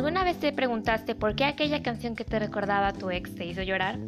[0.00, 3.44] ¿Alguna vez te preguntaste por qué aquella canción que te recordaba a tu ex te
[3.44, 3.98] hizo llorar?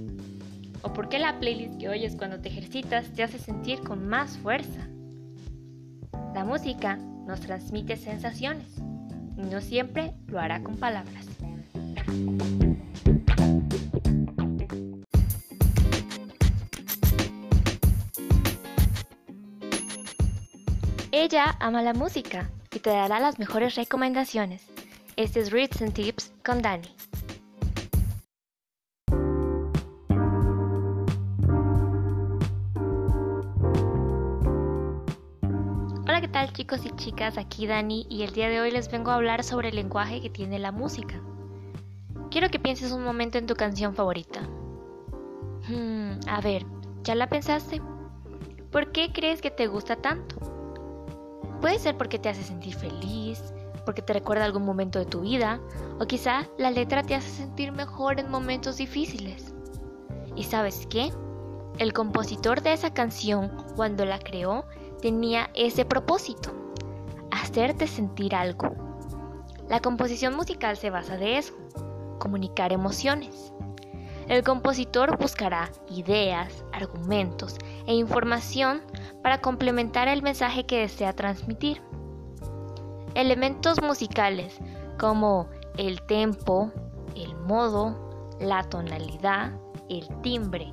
[0.81, 4.39] ¿O por qué la playlist que oyes cuando te ejercitas te hace sentir con más
[4.39, 4.89] fuerza?
[6.35, 8.79] La música nos transmite sensaciones
[9.37, 11.27] y no siempre lo hará con palabras.
[21.11, 24.73] Ella ama la música y te dará las mejores recomendaciones.
[25.17, 26.89] Este es Reads and Tips con Dani.
[36.01, 37.37] Hola, ¿qué tal chicos y chicas?
[37.37, 40.31] Aquí Dani y el día de hoy les vengo a hablar sobre el lenguaje que
[40.31, 41.21] tiene la música.
[42.31, 44.41] Quiero que pienses un momento en tu canción favorita.
[45.69, 46.65] Hmm, a ver,
[47.05, 47.83] ¿ya la pensaste?
[48.71, 50.37] ¿Por qué crees que te gusta tanto?
[51.61, 53.53] Puede ser porque te hace sentir feliz,
[53.85, 55.61] porque te recuerda algún momento de tu vida,
[55.99, 59.55] o quizá la letra te hace sentir mejor en momentos difíciles.
[60.37, 61.13] ¿Y sabes qué?
[61.79, 64.65] El compositor de esa canción, cuando la creó,
[65.01, 66.51] tenía ese propósito,
[67.31, 68.75] hacerte sentir algo.
[69.69, 71.55] La composición musical se basa de eso,
[72.19, 73.53] comunicar emociones.
[74.29, 77.57] El compositor buscará ideas, argumentos
[77.87, 78.83] e información
[79.23, 81.83] para complementar el mensaje que desea transmitir.
[83.15, 84.59] Elementos musicales
[84.99, 86.73] como el tempo,
[87.15, 87.97] el modo,
[88.41, 89.53] la tonalidad,
[89.89, 90.73] el timbre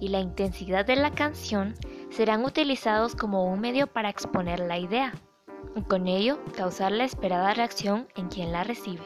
[0.00, 1.74] y la intensidad de la canción
[2.10, 5.12] serán utilizados como un medio para exponer la idea
[5.76, 9.04] y con ello causar la esperada reacción en quien la recibe.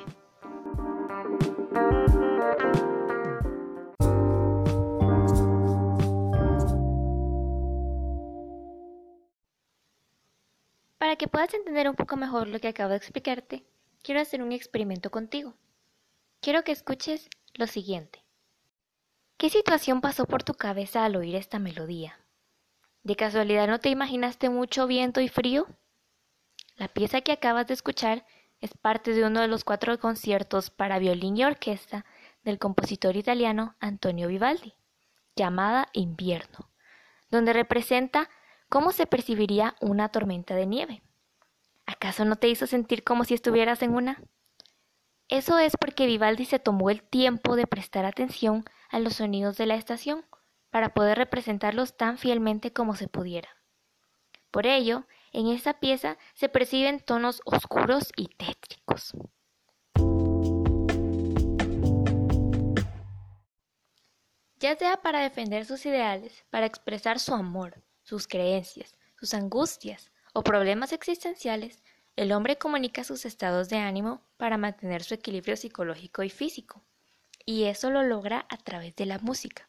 [11.09, 13.65] Para que puedas entender un poco mejor lo que acabo de explicarte,
[14.03, 15.55] quiero hacer un experimento contigo.
[16.43, 18.23] Quiero que escuches lo siguiente.
[19.39, 22.21] ¿Qué situación pasó por tu cabeza al oír esta melodía?
[23.05, 25.67] ¿De casualidad no te imaginaste mucho viento y frío?
[26.77, 28.27] La pieza que acabas de escuchar
[28.61, 32.05] es parte de uno de los cuatro conciertos para violín y orquesta
[32.45, 34.75] del compositor italiano Antonio Vivaldi,
[35.35, 36.69] llamada Invierno,
[37.31, 38.29] donde representa
[38.69, 41.03] ¿Cómo se percibiría una tormenta de nieve?
[42.01, 44.23] ¿Acaso no te hizo sentir como si estuvieras en una?
[45.27, 49.67] Eso es porque Vivaldi se tomó el tiempo de prestar atención a los sonidos de
[49.67, 50.25] la estación
[50.71, 53.49] para poder representarlos tan fielmente como se pudiera.
[54.53, 59.13] Por ello, en esta pieza se perciben tonos oscuros y tétricos.
[64.61, 70.43] Ya sea para defender sus ideales, para expresar su amor, sus creencias, sus angustias o
[70.43, 71.83] problemas existenciales,
[72.17, 76.83] el hombre comunica sus estados de ánimo para mantener su equilibrio psicológico y físico.
[77.47, 79.69] Y eso lo logra a través de la música.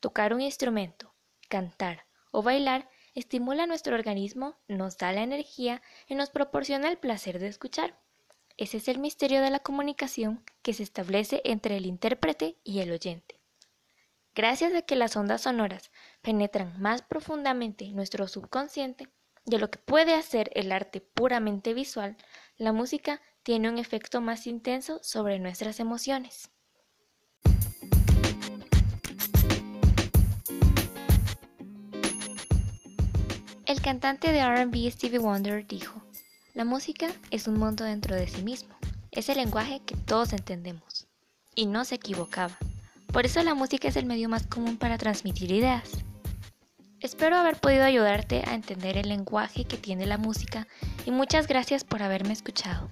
[0.00, 1.12] Tocar un instrumento,
[1.48, 7.38] cantar o bailar estimula nuestro organismo, nos da la energía y nos proporciona el placer
[7.38, 7.98] de escuchar.
[8.56, 12.90] Ese es el misterio de la comunicación que se establece entre el intérprete y el
[12.90, 13.38] oyente.
[14.34, 15.90] Gracias a que las ondas sonoras
[16.22, 19.08] penetran más profundamente nuestro subconsciente
[19.46, 22.16] de lo que puede hacer el arte puramente visual,
[22.58, 26.50] la música tiene un efecto más intenso sobre nuestras emociones.
[33.66, 36.02] El cantante de RB Stevie Wonder dijo,
[36.54, 38.76] La música es un mundo dentro de sí mismo,
[39.12, 41.06] es el lenguaje que todos entendemos.
[41.54, 42.58] Y no se equivocaba.
[43.12, 46.04] Por eso la música es el medio más común para transmitir ideas.
[47.00, 50.66] Espero haber podido ayudarte a entender el lenguaje que tiene la música
[51.04, 52.90] y muchas gracias por haberme escuchado.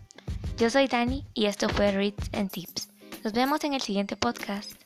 [0.59, 2.91] Yo soy Dani y esto fue Reads and Tips.
[3.25, 4.84] Nos vemos en el siguiente podcast.